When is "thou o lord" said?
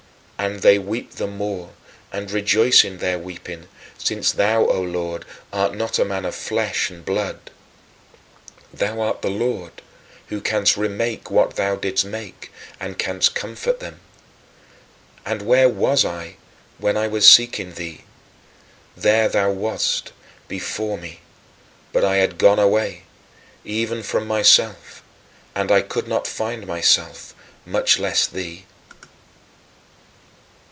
4.31-5.23